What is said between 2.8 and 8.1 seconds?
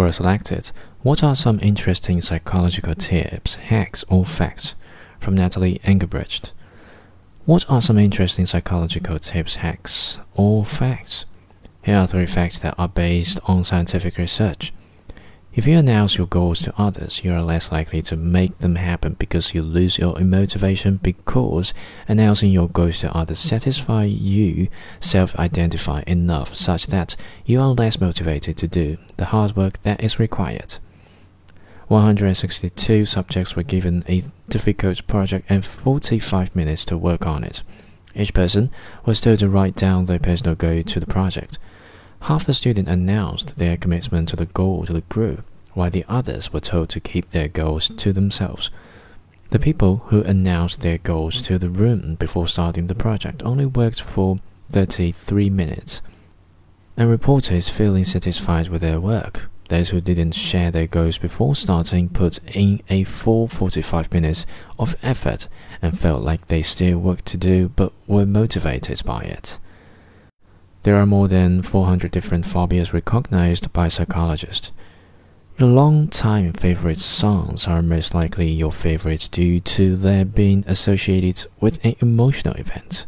tips, hacks, or facts? from Natalie Engelbrecht. What are some